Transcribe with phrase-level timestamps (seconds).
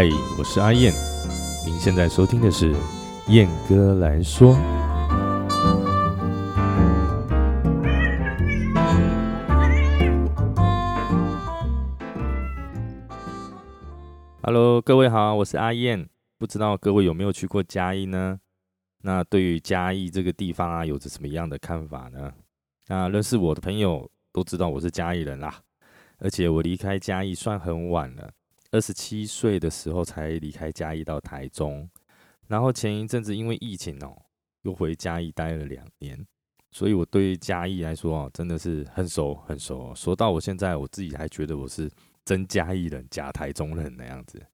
[0.00, 0.08] 嗨，
[0.38, 0.94] 我是阿燕，
[1.66, 2.72] 您现在收听的是
[3.26, 4.54] 燕哥来说。
[14.40, 16.08] Hello，各位好，我是阿燕。
[16.38, 18.38] 不知道各位有没有去过嘉义呢？
[19.02, 22.32] 那对于嘉义这个地方啊，有着什么样的看法呢？
[22.86, 25.56] 那认识我的朋友都知道我是嘉义人啦，
[26.18, 28.30] 而且我离开嘉义算很晚了，
[28.70, 31.88] 二十七岁的时候才离开嘉义到台中，
[32.46, 34.16] 然后前一阵子因为疫情哦，
[34.62, 36.26] 又回嘉义待了两年，
[36.70, 39.94] 所以我对嘉义来说哦，真的是很熟很熟。
[39.94, 41.90] 说到我现在，我自己还觉得我是。
[42.24, 44.46] 真嘉义人，假台中人那样子。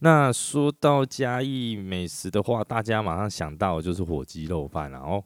[0.00, 5.24] 那说到嘉义美食的话，大家马上想到就是火鸡肉饭了哦。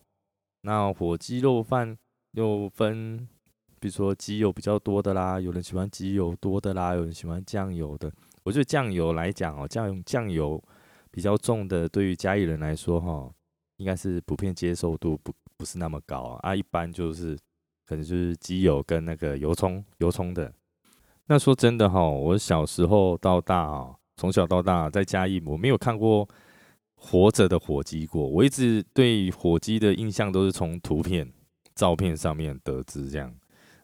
[0.60, 1.98] 那火鸡肉饭
[2.30, 3.28] 又分，
[3.80, 8.12] 比如说鸡油比较多的啦，有人喜欢鸡油多的啦，有人喜欢酱油的。
[8.42, 10.62] 我觉得酱油来讲哦，酱油酱油
[11.10, 13.30] 比较重的，对于嘉义人来说哈，
[13.76, 16.40] 应该是普遍接受度不不是那么高啊。
[16.42, 17.36] 啊，一般就是
[17.86, 20.52] 可能就是鸡油跟那个油葱油葱的。
[21.26, 26.26] 那说真的哈，我小时候到大啊，从小到大在嘉义，我没有看过
[26.94, 28.26] 活着的火鸡过。
[28.26, 31.30] 我一直对火鸡的印象都是从图片、
[31.74, 33.34] 照片上面得知这样。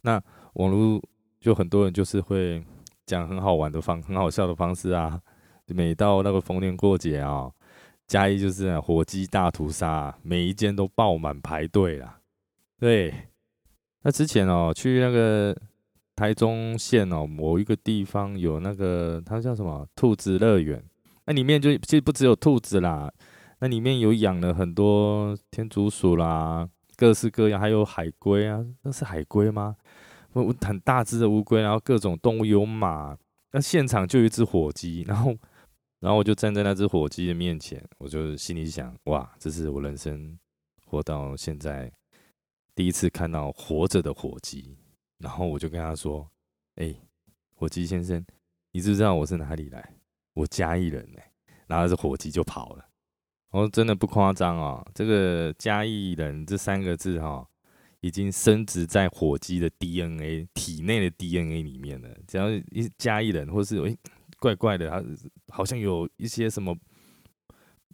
[0.05, 0.23] 那
[0.55, 1.03] 网络
[1.41, 2.65] 就很多人就是会
[3.05, 5.21] 讲很好玩的方、很好笑的方式啊。
[5.67, 7.51] 每到那个逢年过节啊，
[8.07, 12.21] 嘉义就是火鸡大屠杀，每一间都爆满排队啦。
[12.79, 13.13] 对，
[14.03, 15.57] 那之前哦，去那个。
[16.17, 20.81] 台中县哦，某一个地方有那个，它叫什么兔子乐园？
[21.25, 23.13] 那里面就其实不只有兔子啦，
[23.59, 29.75] 那里面有养了很多天竺鼠啦，各式各样，还有海龟啊，那是海龟吗？
[30.35, 33.17] 很大只的乌龟，然后各种动物有马，
[33.53, 35.36] 那现场就有一只火鸡，然后，
[36.01, 40.39] 然后我就站在那只火鸡的面前，我就心里想，哇，这是我人生
[40.86, 41.92] 活到现在
[42.75, 44.77] 第一次看到活着的火鸡。
[45.19, 46.29] 然后我就跟他说
[46.77, 46.95] ：“哎，
[47.55, 48.23] 火鸡先生，
[48.73, 49.95] 你知不知道我是哪里来？
[50.35, 51.19] 我嘉义人呢。”
[51.67, 52.85] 然后这火鸡就跑了。
[53.51, 57.48] 我说：“真的不夸张哦，这个嘉义人这三个字哈，
[58.05, 62.09] 已经升值在火鸡的 DNA 体内的 DNA 里面了。
[62.29, 63.97] 只要一加一人，或是哎
[64.39, 65.03] 怪怪的，他
[65.48, 66.77] 好像有一些什么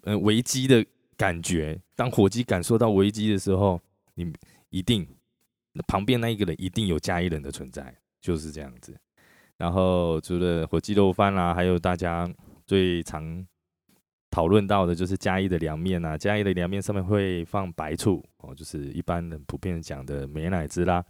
[0.03, 0.85] 呃危机的
[1.17, 1.81] 感觉。
[1.95, 3.81] 当火鸡感受到危机的时候，
[4.15, 4.33] 你
[4.71, 5.07] 一定。”
[5.87, 8.99] 旁边那一个人一定有加一人的存在，就是这样子。
[9.57, 12.29] 然后除了火鸡肉饭啦，还有大家
[12.67, 13.47] 最常
[14.31, 16.17] 讨论到的就是嘉义的凉面啊。
[16.17, 21.05] 嘉义的凉面上面会放白醋哦，就是一般人普遍讲的美乃滋啦。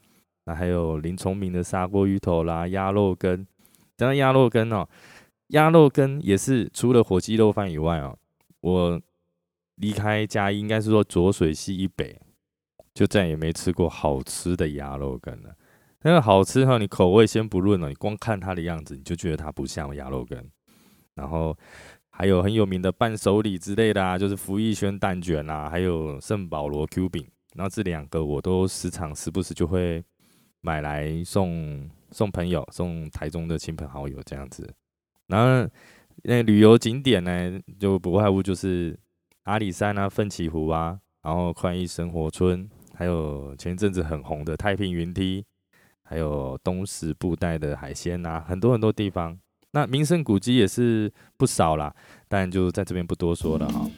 [0.45, 3.47] 那还有林崇明的砂锅鱼头啦、鸭肉羹。
[3.97, 4.89] 讲到鸭肉羹哦，
[5.49, 8.19] 鸭肉羹也是除了火鸡肉饭以外哦，
[8.61, 9.01] 我
[9.77, 12.19] 离开嘉义应该是说浊水溪以北。
[12.93, 15.55] 就再也没吃过好吃的鸭肉羹了。
[16.03, 20.45] 那个好吃哈，你口味先不论了，你光看它的样子，你就觉得它不像鸭肉羹。
[21.15, 21.57] 然后
[22.21, 27.27] 还有很有名的伴手礼之类的啊，就是福义轩蛋卷啊，还有圣保罗 Q 饼。
[27.55, 30.05] 然后这两个我都时常时不时就会
[30.61, 34.71] 买来送送朋友，送台中的亲朋好友这样子。
[35.29, 35.67] 然后
[36.25, 38.95] 那旅游景点呢，就不外乎就是
[39.45, 42.69] 阿里山啊、奋起湖啊，然后快意生活村。
[42.95, 45.43] 还有前一阵子很红的太平云梯，
[46.03, 49.41] 还有东石布袋的海鲜呐，很多很多地方。
[49.73, 51.95] 那名胜古迹也是不少啦，
[52.27, 53.89] 但就在这边不多说了哈。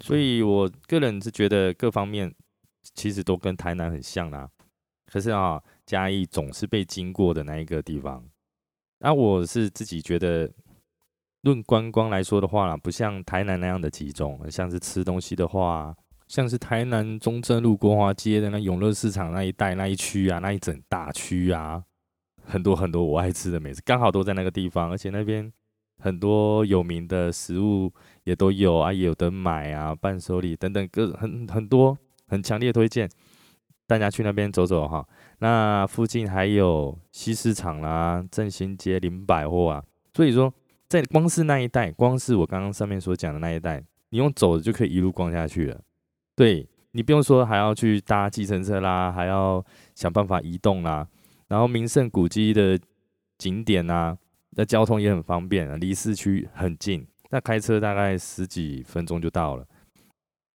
[0.00, 2.34] 所以我个人是觉得各方面
[2.94, 4.50] 其实都跟台南很像啦。
[5.06, 8.24] 可是啊，嘉义总是被经过的那一个地方。
[8.98, 10.50] 那我是自己觉得，
[11.42, 14.38] 论观光来说的话啦，不像台南那样的集中。
[14.50, 15.94] 像是吃东西的话，
[16.28, 21.82] 像是台南中正路国华街的那永乐市场那一带那一区啊，那一整大区啊，
[22.44, 24.90] 很多很多我爱吃的美食，刚好都在那个地方。
[24.90, 25.50] 而且那边
[25.98, 27.92] 很多有名的食物
[28.24, 31.96] 也都有啊，也有的买啊，伴手礼等等各很很多，
[32.28, 33.08] 很强烈推荐
[33.86, 35.06] 大家去那边走走哈。
[35.38, 39.82] 那附近还有西市场啦、振兴街、林百货啊，
[40.14, 40.52] 所以说
[40.90, 45.80] 在光是那一带，光是我刚刚上面所讲的那一带，你用走的就可以一路逛下去了。
[46.34, 49.64] 对你不用说还要去搭计程车啦，还要
[49.94, 51.06] 想办法移动啦。
[51.46, 52.76] 然后名胜古迹的
[53.38, 54.18] 景点啊，
[54.56, 59.64] 那交通也很方便啊，离市区很近，那开车大概十几分钟就到了。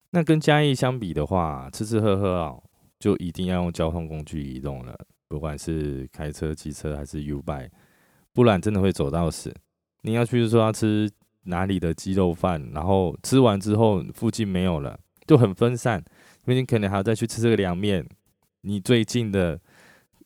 [0.10, 2.58] 那跟嘉义相比的话，吃吃喝喝啊，
[3.00, 4.94] 就一定要用交通工具移动了，
[5.30, 7.70] 不管是开车、骑车还是 UBI，
[8.34, 9.54] 不然真的会走到死。
[10.06, 11.10] 你要去说要吃
[11.46, 15.98] 哪里的鸡肉饭，然后吃完之后附近没有了，就很分散，
[16.46, 18.07] 因为你可能还要再去吃这个凉面。
[18.62, 19.60] 你最近的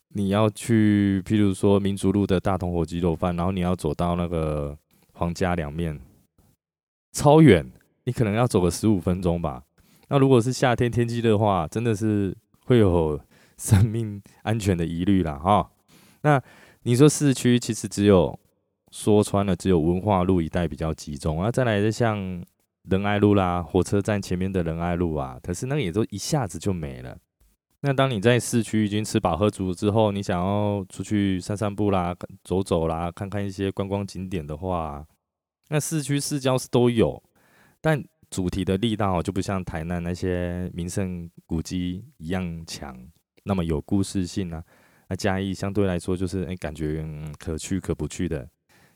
[0.10, 4.78] 你要去，譬如说民族路的大同火鸡肉饭，然后你要走到那个
[5.14, 5.98] 皇家凉面，
[7.14, 7.72] 超远，
[8.04, 9.64] 你可能要走个十五分钟吧。
[10.10, 12.36] 那如果是夏天天气的话，真的是
[12.66, 13.18] 会有
[13.58, 15.72] 生命安全的疑虑啦哈。
[16.24, 16.42] 那
[16.84, 18.38] 你说市区其实只有
[18.92, 21.52] 说穿了，只有文化路一带比较集中啊。
[21.52, 22.44] 再来就像
[22.90, 27.18] 仁爱路啦，火车站前面的仁爱路啊，可是那个也都一下子就没了。
[27.82, 32.14] 那当你在市区已经吃饱喝足之后，你想要出去散散步啦、
[32.44, 35.06] 走走啦、看看一些观光景点的话，
[35.70, 37.24] 那市区市郊是都有，
[37.80, 42.98] 但主题的力道就不像台南那些名胜古迹一样强，
[43.44, 44.62] 那么有故事性啊。
[45.08, 47.04] 那嘉义相对来说就是哎，感觉
[47.40, 48.48] 可去可不去的，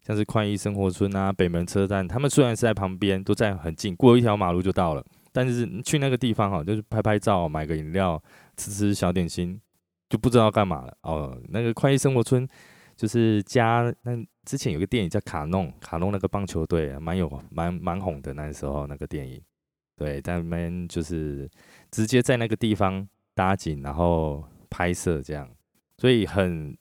[0.03, 8.21] 像是快意生活村啊、北门车站，他们虽然是在旁边，都在很近，过一条马路就到了，但是去那个地方哈，就是拍拍照、买个饮料。
[8.55, 9.59] 吃吃小点心
[10.07, 11.35] 就不知道干嘛了哦。
[11.49, 12.47] 那个快意生活村
[12.95, 14.11] 就是家那
[14.45, 19.41] 之前有个电影叫卡弄卡弄那个棒球队蛮有蛮蛮红的那时候那个电影，
[19.97, 21.49] 对，他们就是
[21.89, 25.49] 直接在那个地方搭景然后拍摄这样，
[25.97, 26.77] 所以很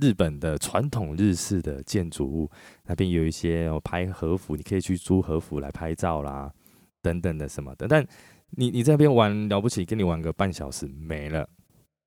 [0.00, 2.50] 日本的传统日式的建筑物
[2.84, 6.52] 那边有一些哦拍和服，你可以去租和服来拍照啦
[7.00, 8.06] 等等的什么的，但。
[8.54, 11.48] 你你这边玩了不起，跟你玩个半小时没了，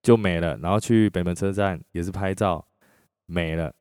[0.04, 0.56] 就没了。
[0.58, 2.64] 然后去北门车站也是拍照
[3.26, 3.74] 没了。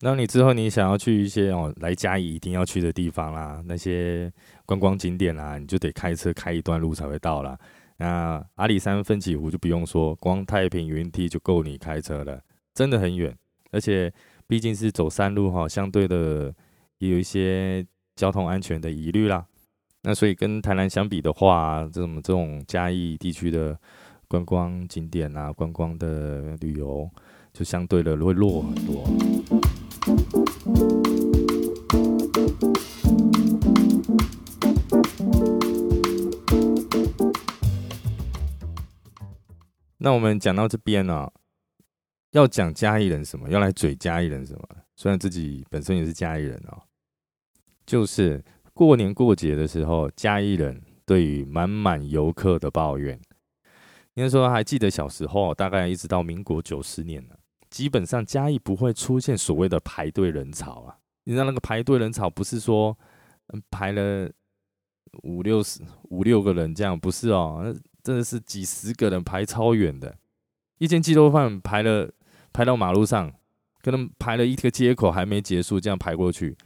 [0.00, 4.30] 然后你之后你想要去一些哦来嘉义一定要去的地方啦，那些
[4.66, 7.58] 观光景点啦，你就得开车开一段路才会到啦。
[7.96, 12.42] 那阿里山分起湖就不用说，光太平云梯就够你开车了，
[12.74, 13.36] 真的很远。
[13.72, 14.12] 而且
[14.46, 16.54] 毕竟是走山路哈，相对的
[16.98, 17.86] 也有一些
[18.16, 19.46] 交通安全的疑虑啦。
[20.02, 23.78] 那所以跟台南相比的话，这种这种嘉义地区的
[24.26, 27.08] 观光景点啊，观光的旅游
[27.52, 29.04] 就相对的会弱很多。
[39.98, 41.30] 那我们讲到这边呢，
[42.32, 43.48] 要讲嘉义人什么？
[43.48, 44.68] 要来嘴嘉义人什么？
[44.96, 46.82] 虽然自己本身也是嘉义人哦，
[47.86, 48.42] 就是。
[48.72, 53.20] 过年过节的时候，嘉义人对于满满游客的抱怨，
[54.14, 57.38] 应该说还记得小时候，大概一直到民国九十年了，
[57.68, 60.96] 基本上嘉义不会出现所谓的排队人潮啊。
[61.24, 62.96] 你知道那个排队人潮不是说
[63.70, 64.30] 排了
[65.24, 70.16] 五六十五六个人这样，不是哦，真的是几十个人排超远的，
[70.78, 72.10] 一间鸡肉饭排了
[72.52, 73.32] 排到马路上，
[73.82, 76.56] 可能排了一个街口还没结束，这样排过去。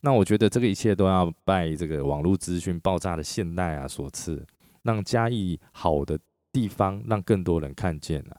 [0.00, 4.46] 那我觉得这个一切都要拜这个网络资讯爆炸的现代啊所赐，
[4.82, 6.18] 让嘉义好的
[6.52, 8.36] 地方让更多人看见了。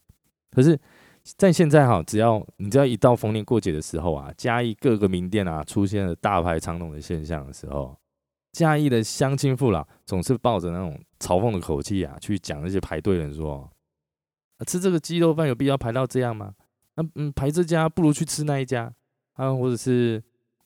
[0.51, 0.79] 可是，
[1.37, 7.93] 在现在哈，只要你只要一到逢年过节的时候啊，嘉义各个名店啊出现了大排长龙的现象的时候，
[8.53, 13.69] 嘉义的乡亲父老总是抱着那种嘲讽的口气啊，去讲那些排队人说
[14.65, 16.53] ：“吃这个鸡肉饭有必要排到这样吗？
[16.99, 18.91] 那嗯，排这家不如去吃那一家
[19.33, 20.21] 啊，或者是。”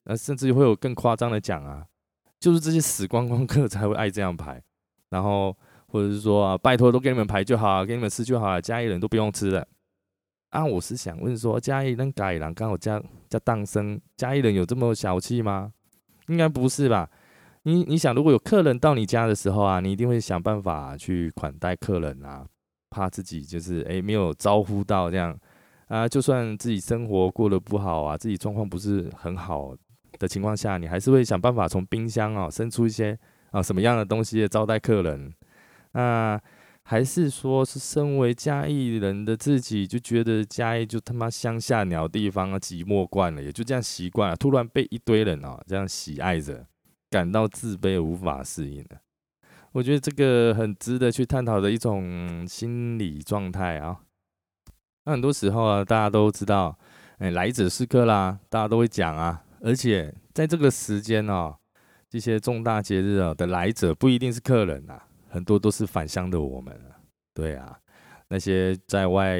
[0.05, 1.85] 那甚至会有更夸张的讲啊，
[2.37, 4.61] 就是这些死光光客才会爱这样排，
[5.07, 9.65] 然后或者是说啊，拜托都给你们排就好，给你们吃就好了，家里人都不用吃了。
[10.49, 15.71] 啊，我是想问说，家里人改了，刚好家家诞生，家里人有这么小气吗？
[16.27, 17.09] 应该不是吧？
[17.61, 22.45] 你你想，如果有客人到你家的时候啊，你一定会想办法去款待客人啊，
[22.89, 25.33] 怕自己就是诶没有招呼到这样
[25.87, 29.75] 啊，就算自己生活过得不好啊，自己状况不是很好。
[30.19, 33.17] 的情况下，你还是会想办法从冰箱啊生出一些
[33.49, 35.33] 啊什么样的东西招待客人？
[35.93, 36.39] 那
[36.83, 44.35] 还是说是身为嘉义人的自己就觉得嘉义就他妈乡下鸟地方啊，寂寞惯了，也就这样习惯了。
[44.35, 46.67] 突然被一堆人啊这样喜爱着，
[47.09, 49.01] 感到自卑无法适应了。
[49.71, 54.01] 我觉得这个很值得去探讨的一种心理状态啊。
[55.05, 56.77] 那很多时候啊，大家都知道，
[57.17, 59.43] 哎，来者是客啦，大家都会讲啊。
[59.61, 61.55] 而且在这个时间哦，
[62.09, 66.99] 这些重大节日啊的来者不一定是客人呐，很多都是返乡的我们啊。
[67.33, 67.77] 对啊，
[68.27, 69.39] 那些在外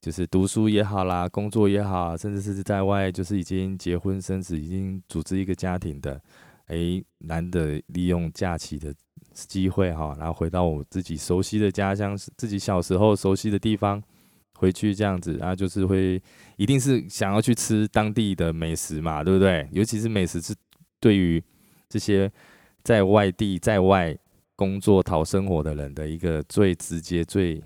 [0.00, 6.20] 就是读书也好啦，工作也好，甚至是在外就是已经结婚生子、已经组织一个家庭的，
[6.66, 8.94] 哎，难得利用假期的
[9.32, 14.00] 机会哈，然后回到我自己熟悉的家乡，自己小时候熟悉的地方，
[14.56, 16.20] 回去这样子，然后就是会
[16.56, 19.68] 一定是想要去吃当地的美食嘛，对不对？
[19.72, 20.54] 尤其是美食是
[21.00, 21.42] 对于
[21.88, 22.30] 这些
[22.82, 24.16] 在外地在外
[24.56, 27.62] 工作讨生活的人的一个最直接、最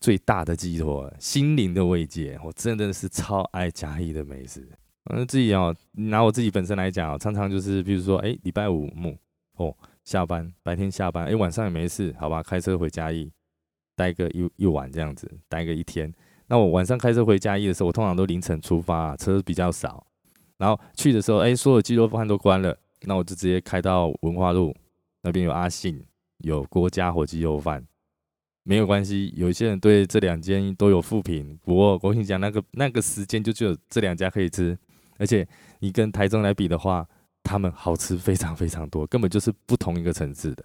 [0.00, 2.38] 最大的寄托，心灵的慰藉。
[2.44, 4.66] 我真的是超爱嘉义的美食。
[5.10, 9.16] 嗯，自己哦，拿我自己本身来讲，常常就是，比如说，哎，礼拜五木
[9.56, 9.74] 哦。
[10.02, 13.30] 下班白天下班，哎，晚上也没事，好吧，开车回嘉义，
[14.00, 16.10] 待个一一晚这样子，待个一天。
[16.46, 20.06] 那我晚上开车回嘉义的时候，我通常都凌晨出发，车比较少。
[20.56, 24.74] 然后去的时候，哎，所有鸡肉饭都关了，那我就直接开到文化路
[25.22, 26.02] 那边有阿信，
[26.38, 27.86] 有郭家火鸡肉饭，
[28.62, 29.30] 没有关系。
[29.36, 34.78] 有一些人对这两间都有负评，不过我跟你讲，那个那个时间就只有这两家可以吃，
[35.18, 35.46] 而且
[35.80, 37.06] 你跟台中来比的话。
[37.42, 40.64] 他们好吃非常非常多，根本就是不同一个层次的。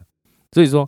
[0.51, 0.87] 所以说，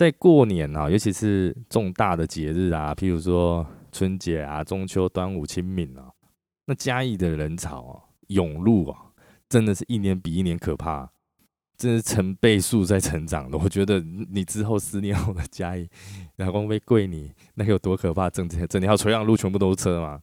[0.00, 6.08] 在过年啊，尤其是重大的节日啊，譬如说春节啊、中秋、端午、清明啊，
[6.64, 8.96] 那嘉义的人潮啊涌入啊，
[9.50, 11.10] 真的是一年比一年可怕，
[11.76, 13.58] 真是成倍数在成长的。
[13.58, 15.86] 我觉得你之后十年后的嘉义，
[16.36, 18.30] 然后被跪你，那有多可怕？
[18.30, 20.18] 整整整条垂杨路全部都是车嘛，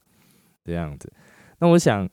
[0.65, 1.13] 这样子。
[1.59, 2.09] 那我想。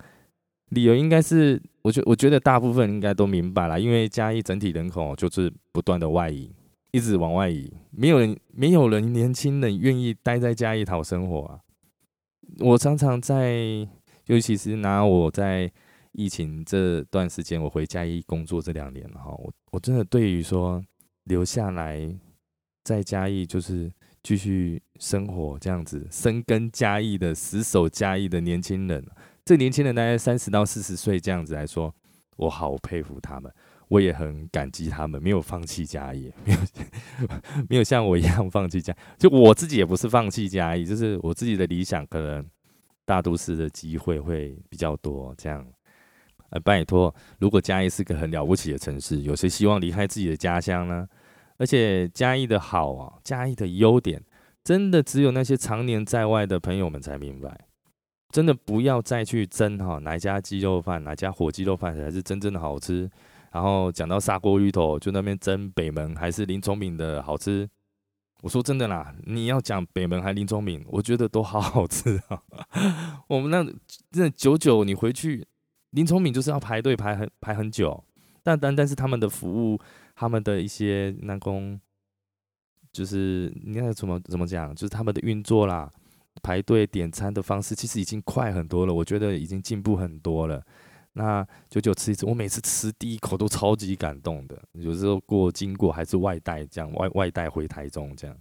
[0.70, 6.50] 理由应该是，我觉我觉得大部分应该都明白了，因为嘉义整体人口就是不断的外移，
[6.94, 11.58] 一直往外移，没有人没有人年轻人愿意待在嘉义讨生活啊。
[12.60, 13.52] 我常常在，
[14.26, 15.68] 尤其是拿我在
[16.12, 20.80] 疫情这段时间，我回嘉义工作这两年哈，我我真的对于说
[21.24, 22.16] 留下来
[22.84, 23.90] 在嘉义就是
[24.22, 29.04] 继续生活这样子，深耕嘉义的死守嘉义的年轻人。
[29.44, 31.92] 这年轻人大概三十到四十岁这样子来说，
[32.36, 33.52] 我好佩服他们，
[33.88, 36.58] 我也很感激他们没有放弃家业，没 有
[37.70, 38.94] 没有像我一样放弃家。
[39.18, 42.44] 就我自己也不是放弃家业，就是我自己的理想可能
[43.04, 45.34] 大都市的机会会比较多。
[45.36, 45.64] 这样，
[46.50, 51.06] 呃，拜托，如果嘉义是个很了不起的城市，有谁希望离开自己的家乡呢？
[51.56, 54.22] 而且嘉义的好啊，嘉义的优点，
[54.64, 57.66] 真的只有那些常年在外的朋友们才明白。
[58.32, 63.08] 真的不要再去争哈，哪家鸡肉饭，哪家火鸡肉饭才是真正的好吃。
[63.54, 67.70] 然后讲到砂锅鱼头，就那边蒸北门还是林聪明的好吃。
[68.42, 72.42] 我说真的啦，你要讲北门还林聪明，我觉得都好好吃啊。
[73.28, 73.64] 我们那
[74.10, 75.46] 那九九，你回去
[75.90, 78.02] 林聪明就是要排队排很排很久，
[78.42, 79.78] 但但但是他们的服务，
[80.16, 81.80] 他们的一些那工，
[82.92, 85.88] 就是你看怎么怎么讲，就是他们的运作啦。
[86.42, 90.60] 排队点餐的方式其实已经快很多了，我觉得已经进步很多了。
[91.14, 94.60] 那九九吃一次，我每次吃第一口都超级感动的。
[94.72, 98.36] 有时候过经过还是外带这样，外外带回台中这样。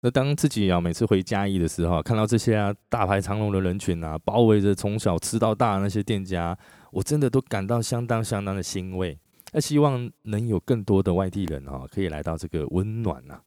[0.00, 6.56] 那当自己啊每次回嘉义的时候，看到这些啊大排长龙的人群啊，包围着从小吃到大的那些店家，
[6.90, 9.18] 我真的都感到相当相当的欣慰。
[9.52, 13.42] 那希望能有更多的外地人啊，可以来到这个温暖啊，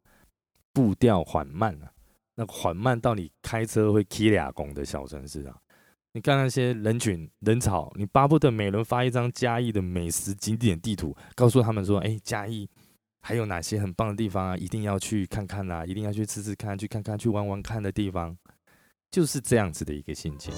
[0.74, 1.92] 步调缓慢啊。
[2.36, 5.56] 那缓慢到你开车会 K 俩拱的小城市啊！
[6.16, 12.70] 你看那些人群人潮，你巴不得每人发一张嘉义的美食景点地图，告诉他们说：“哎，嘉义
[13.20, 14.56] 还有哪些很棒的地方啊？
[14.56, 18.38] 一定要去看看啦，一定要去吃吃看，去看看，去玩玩看的地方。”
[19.12, 20.54] 就是这样子的一个心情。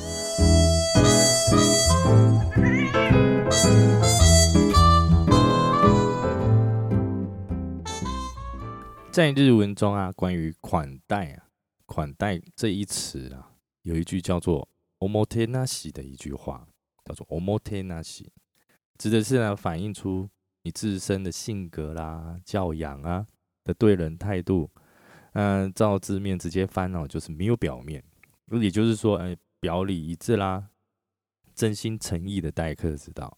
[9.09, 11.45] 在日文中啊，关于款待啊。
[11.87, 14.67] 款待这一词啊，有一句叫做
[14.99, 16.67] “omotenashi” 的一句话，
[17.05, 18.27] 叫做 “omotenashi”，
[18.97, 20.29] 指的是呢反映出
[20.63, 23.27] 你自身的性格啦、教养啊
[23.63, 24.69] 的对人态度。
[25.33, 28.03] 嗯，照字面直接翻哦，就是没有表面，
[28.59, 30.69] 也就是说，哎，表里一致啦，
[31.53, 33.37] 真心诚意的待客之道。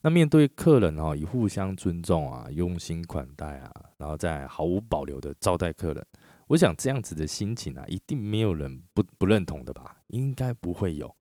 [0.00, 6.04] 那面对客人哦，以互相尊重啊，用心款待啊，然后再毫无保留的招待客人。
[6.48, 9.96] 我想这样子的心情啊，一定没有人不不认同的吧？
[10.08, 11.14] 应该不会有。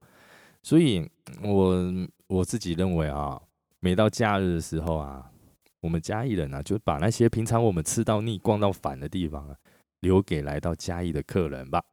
[0.64, 1.10] 所以，
[1.44, 1.94] 我
[2.28, 3.40] 我自己认为啊，
[3.80, 5.30] 每到假日的时候啊，
[5.82, 9.56] 我们嘉义人啊，就把那些平常我们吃到腻、逛到烦的地方啊，
[10.00, 11.84] 留给来到嘉义的客人吧，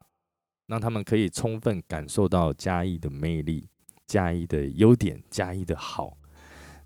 [0.67, 3.69] 让他们可以充分感受到嘉义的魅力、
[4.07, 6.17] 嘉义的优点、嘉义的好。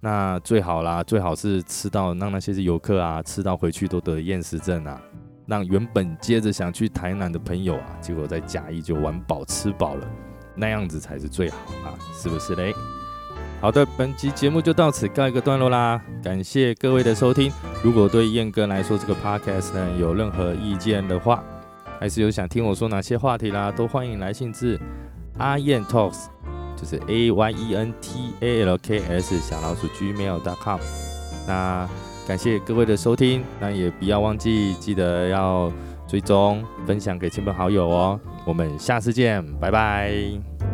[0.00, 5.02] 那最好啦，最好是吃到让那些游客啊，吃到回去都得厌食症啊。
[5.48, 10.06] 让原本接着想去台南的朋友啊，结果在嘉义就玩饱吃饱了，
[10.54, 12.74] 那样子才是最好啊，是不是嘞？
[13.58, 17.50] 好的，本期节目就到此告一个段落啦，感谢各位的收听，
[17.82, 21.42] 如果对燕哥来说这个 podcast 呢有任何意见的话，
[21.98, 24.78] 还是有想听我说哪些话题啦，都欢迎来信至
[25.38, 26.26] 阿燕 talks，
[26.76, 30.78] 就是 A Y E N T A L K S 小老鼠 gmail.com。
[31.46, 31.88] 那
[32.28, 35.72] 感谢各位的收听，那也不要忘记记得要
[36.06, 38.20] 追踪、分享给亲朋好友哦。
[38.44, 40.67] 我们下次见，拜拜。